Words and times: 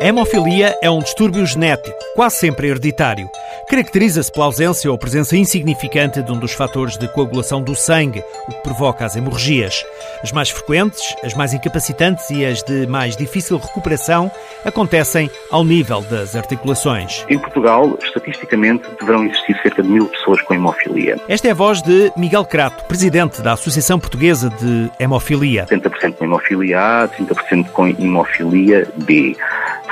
A 0.00 0.04
hemofilia 0.04 0.78
é 0.80 0.88
um 0.88 1.00
distúrbio 1.00 1.44
genético, 1.44 1.98
quase 2.14 2.36
sempre 2.36 2.68
hereditário. 2.68 3.28
Caracteriza-se 3.68 4.30
pela 4.30 4.46
ausência 4.46 4.88
ou 4.88 4.96
presença 4.96 5.36
insignificante 5.36 6.22
de 6.22 6.30
um 6.30 6.38
dos 6.38 6.52
fatores 6.52 6.96
de 6.96 7.08
coagulação 7.08 7.60
do 7.60 7.74
sangue, 7.74 8.22
o 8.46 8.52
que 8.52 8.62
provoca 8.62 9.04
as 9.04 9.16
hemorragias. 9.16 9.84
As 10.22 10.30
mais 10.30 10.50
frequentes, 10.50 11.16
as 11.24 11.34
mais 11.34 11.52
incapacitantes 11.52 12.30
e 12.30 12.46
as 12.46 12.62
de 12.62 12.86
mais 12.86 13.16
difícil 13.16 13.58
recuperação 13.58 14.30
acontecem 14.64 15.28
ao 15.50 15.64
nível 15.64 16.00
das 16.02 16.36
articulações. 16.36 17.26
Em 17.28 17.38
Portugal, 17.38 17.98
estatisticamente, 18.00 18.88
deverão 19.00 19.24
existir 19.24 19.60
cerca 19.62 19.82
de 19.82 19.88
mil 19.88 20.06
pessoas 20.06 20.40
com 20.42 20.54
hemofilia. 20.54 21.16
Esta 21.28 21.48
é 21.48 21.50
a 21.50 21.54
voz 21.54 21.82
de 21.82 22.12
Miguel 22.16 22.44
Crato, 22.44 22.84
presidente 22.84 23.42
da 23.42 23.54
Associação 23.54 23.98
Portuguesa 23.98 24.48
de 24.48 24.92
Hemofilia. 25.00 25.66
70% 25.66 26.14
com 26.14 26.24
hemofilia 26.24 27.02
A, 27.02 27.08
30% 27.08 27.70
com 27.70 27.88
hemofilia 27.88 28.86
B 28.94 29.36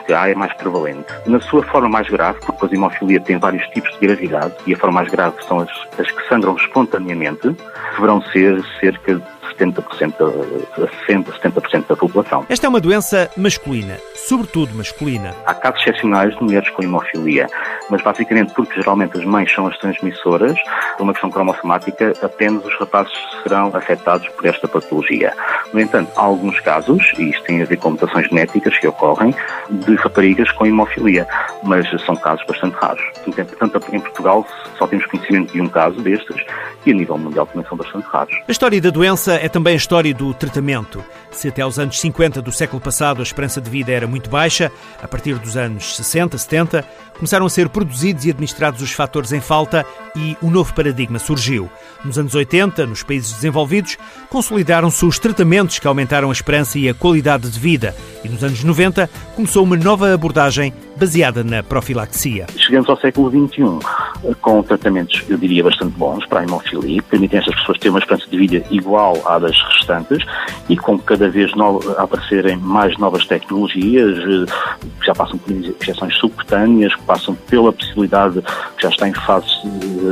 que 0.06 0.12
A 0.12 0.28
é 0.28 0.34
mais 0.34 0.52
prevalente. 0.55 1.06
Na 1.27 1.41
sua 1.41 1.62
forma 1.65 1.88
mais 1.88 2.09
grave, 2.09 2.38
porque 2.46 2.66
a 2.66 2.77
hemofilia 2.77 3.20
tem 3.20 3.38
vários 3.38 3.66
tipos 3.69 3.92
de 3.98 4.06
gravidade, 4.06 4.55
e 4.66 4.74
a 4.74 4.79
forma 4.79 5.01
mais 5.01 5.10
grave 5.10 5.37
são 5.46 5.60
as, 5.60 5.70
as 5.98 6.10
que 6.10 6.29
sangram 6.29 6.56
espontaneamente, 6.56 7.55
deverão 7.92 8.23
ser 8.32 8.65
cerca 8.80 9.16
de 9.16 9.35
70%, 9.56 10.15
a 10.20 11.10
60%, 11.10 11.24
70% 11.41 11.87
da 11.88 11.96
população. 11.96 12.46
Esta 12.48 12.66
é 12.66 12.69
uma 12.69 12.80
doença 12.80 13.30
masculina, 13.37 13.98
sobretudo 14.15 14.74
masculina. 14.74 15.34
Há 15.46 15.55
casos 15.55 15.80
excepcionais 15.80 16.34
de 16.37 16.42
mulheres 16.42 16.69
com 16.70 16.82
hemofilia, 16.82 17.46
mas 17.91 18.02
basicamente 18.02 18.52
porque 18.55 18.80
geralmente 18.80 19.19
as 19.19 19.24
mães 19.24 19.52
são 19.52 19.66
as 19.66 19.77
transmissoras, 19.79 20.56
por 20.96 21.05
uma 21.05 21.12
questão 21.12 21.30
cromossomática, 21.30 22.12
apenas 22.23 22.65
os 22.65 22.79
rapazes 22.79 23.12
serão 23.42 23.70
afetados 23.74 24.29
por 24.30 24.46
esta 24.46 24.66
patologia. 24.69 25.32
No 25.73 25.80
entanto, 25.80 26.10
há 26.16 26.23
alguns 26.23 26.59
casos, 26.60 27.12
e 27.18 27.30
isto 27.30 27.43
tem 27.45 27.62
a 27.62 27.65
ver 27.65 27.77
com 27.77 27.91
mutações 27.91 28.29
genéticas 28.29 28.79
que 28.79 28.87
ocorrem, 28.87 29.34
de 29.71 29.95
raparigas 29.96 30.51
com 30.52 30.66
hemofilia, 30.66 31.27
mas 31.62 31.88
são 32.04 32.16
casos 32.16 32.45
bastante 32.46 32.74
raros. 32.74 33.02
Portanto, 33.24 33.80
em 33.93 34.01
Portugal 34.01 34.46
só 34.79 34.87
temos 34.87 35.07
conhecimento 35.07 35.52
de 35.52 35.60
um 35.60 35.68
caso 35.68 36.01
destes 36.01 36.37
e 36.84 36.90
a 36.90 36.95
nível 36.95 37.18
mundial 37.18 37.46
também 37.46 37.66
são 37.68 37.77
bastante 37.77 38.07
raros. 38.07 38.34
A 38.46 38.52
história 38.52 38.80
da 38.80 38.90
doença 38.90 39.34
é 39.34 39.46
também 39.49 39.75
a 39.75 39.77
história 39.77 40.13
do 40.15 40.33
tratamento. 40.35 41.05
Se 41.30 41.49
até 41.49 41.63
aos 41.63 41.79
anos 41.79 42.01
50 42.01 42.41
do 42.41 42.51
século 42.51 42.80
passado 42.80 43.21
a 43.21 43.23
esperança 43.23 43.61
de 43.61 43.69
vida 43.69 43.93
era 43.93 44.07
muito 44.07 44.30
baixa, 44.30 44.73
a 45.02 45.07
partir 45.07 45.35
dos 45.39 45.57
anos 45.57 45.97
60, 45.97 46.39
70, 46.39 46.85
começaram 47.15 47.45
a 47.47 47.51
ser 47.51 47.69
produzidos 47.69 48.24
e 48.24 48.30
administrados 48.30 48.80
os 48.80 48.93
fatores 48.93 49.33
em 49.33 49.41
falta 49.41 49.85
e 50.15 50.37
um 50.43 50.51
novo 50.51 50.73
paradigma 50.74 51.19
surgiu. 51.19 51.71
Nos 52.05 52.19
anos 52.19 52.35
80, 52.35 52.87
nos 52.87 53.02
países 53.02 53.33
desenvolvidos, 53.33 53.99
consolidaram-se 54.30 55.05
os 55.05 55.19
tratamentos 55.19 55.79
que 55.79 55.87
aumentaram 55.87 56.30
a 56.30 56.33
esperança 56.33 56.79
e 56.79 56.89
a 56.89 56.95
qualidade 56.95 57.51
de 57.51 57.59
vida. 57.59 57.95
E 58.24 58.29
nos 58.29 58.43
anos 58.43 58.63
90 58.65 59.11
começou 59.35 59.65
uma 59.65 59.77
nova 59.77 60.13
abordagem 60.13 60.73
baseada 60.97 61.45
na 61.45 61.63
profilaxia. 61.63 62.47
Chegamos 62.57 62.89
ao 62.89 62.99
século 62.99 63.30
XXI 63.30 64.06
com 64.41 64.62
tratamentos, 64.62 65.22
eu 65.28 65.36
diria, 65.36 65.62
bastante 65.62 65.97
bons 65.97 66.25
para 66.26 66.41
a 66.41 66.42
hemofilia, 66.44 67.03
que 67.03 67.09
permitem 67.09 67.38
estas 67.38 67.54
pessoas 67.56 67.78
ter 67.78 67.88
uma 67.91 67.98
esperança 67.98 68.26
de 68.28 68.36
vida 68.36 68.66
igual 68.70 69.16
à 69.26 69.38
das 69.38 69.56
restantes 69.72 70.25
e 70.69 70.76
com 70.76 70.98
cada 70.98 71.28
vez 71.28 71.53
aparecerem 71.97 72.56
mais 72.56 72.97
novas 72.98 73.26
tecnologias, 73.26 74.19
eh, 74.19 74.53
que 75.00 75.06
já 75.06 75.14
passam 75.14 75.38
por 75.38 75.53
injeções 75.53 76.16
subcutâneas, 76.16 76.94
que 76.94 77.03
passam 77.03 77.34
pela 77.48 77.72
possibilidade, 77.72 78.42
que 78.76 78.82
já 78.82 78.88
está 78.88 79.09
em 79.09 79.14
fase 79.14 79.47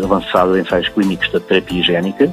avançada 0.02 0.52
de 0.52 0.60
ensaios 0.60 0.88
clínicos 0.88 1.30
da 1.32 1.40
terapia 1.40 1.80
higiênica, 1.80 2.32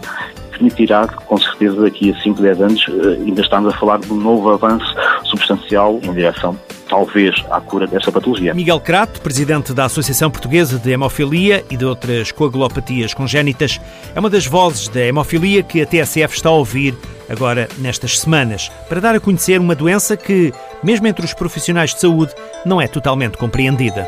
permitirá 0.52 1.08
com 1.08 1.38
certeza, 1.38 1.82
daqui 1.82 2.12
a 2.12 2.22
5, 2.22 2.42
10 2.42 2.62
anos, 2.62 2.86
eh, 2.88 3.24
ainda 3.26 3.42
estamos 3.42 3.74
a 3.74 3.78
falar 3.78 4.00
de 4.00 4.12
um 4.12 4.18
novo 4.18 4.52
avanço 4.52 4.96
substancial 5.24 6.00
em 6.04 6.14
direção 6.14 6.58
talvez 6.92 7.34
à 7.50 7.62
cura 7.62 7.88
dessa 7.88 8.12
patologia. 8.12 8.54
Miguel 8.54 8.82
Crato, 8.82 9.22
presidente 9.22 9.74
da 9.74 9.86
Associação 9.86 10.30
Portuguesa 10.30 10.78
de 10.78 10.92
Hemofilia 10.92 11.64
e 11.70 11.78
de 11.78 11.86
outras 11.86 12.34
coagulopatias 12.34 13.14
congénitas, 13.14 13.80
é 14.14 14.20
uma 14.20 14.30
das 14.30 14.46
vozes 14.46 14.90
da 14.90 15.00
hemofilia 15.00 15.64
que 15.64 15.82
a 15.82 15.86
TSF 15.86 16.36
está 16.36 16.50
a 16.50 16.52
ouvir 16.52 16.94
agora 17.30 17.70
nestas 17.78 18.20
semanas, 18.20 18.70
para 18.90 19.00
dar 19.00 19.16
a 19.16 19.20
conhecer 19.22 19.58
uma 19.58 19.74
doença 19.74 20.18
que, 20.18 20.52
mesmo 20.84 21.08
entre 21.08 21.24
os 21.24 21.34
profissionais 21.34 21.94
de 21.94 22.02
saúde, 22.02 22.34
não 22.66 22.82
é 22.82 22.88
totalmente 22.90 23.38
compreendida. 23.38 24.06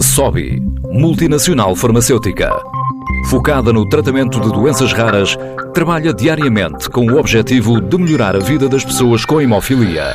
SOBI, 0.00 0.62
multinacional 0.84 1.74
farmacêutica. 1.74 2.56
Focada 3.28 3.72
no 3.72 3.88
tratamento 3.88 4.40
de 4.40 4.52
doenças 4.52 4.92
raras, 4.92 5.36
trabalha 5.78 6.12
diariamente 6.12 6.90
com 6.90 7.06
o 7.06 7.20
objetivo 7.20 7.80
de 7.80 7.96
melhorar 7.96 8.34
a 8.34 8.40
vida 8.40 8.68
das 8.68 8.84
pessoas 8.84 9.24
com 9.24 9.40
hemofilia. 9.40 10.12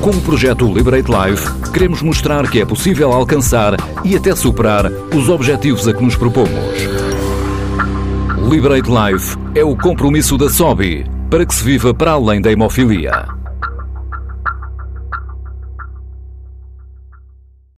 Com 0.00 0.08
o 0.08 0.20
projeto 0.22 0.64
Liberate 0.72 1.10
Life, 1.10 1.70
queremos 1.74 2.00
mostrar 2.00 2.50
que 2.50 2.58
é 2.58 2.64
possível 2.64 3.12
alcançar 3.12 3.74
e 4.02 4.16
até 4.16 4.34
superar 4.34 4.90
os 5.14 5.28
objetivos 5.28 5.86
a 5.86 5.92
que 5.92 6.02
nos 6.02 6.16
propomos. 6.16 6.48
Liberate 8.50 8.88
Life 8.88 9.36
é 9.54 9.62
o 9.62 9.76
compromisso 9.76 10.38
da 10.38 10.48
SOBI 10.48 11.04
para 11.28 11.44
que 11.44 11.54
se 11.54 11.62
viva 11.62 11.92
para 11.92 12.12
além 12.12 12.40
da 12.40 12.50
hemofilia. 12.50 13.39